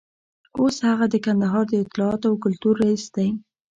اوس 0.59 0.77
هغه 0.89 1.05
د 1.09 1.15
کندهار 1.25 1.65
د 1.69 1.73
اطلاعاتو 1.83 2.25
او 2.31 2.35
کلتور 2.43 2.73
رییس 2.81 3.05
دی. 3.15 3.29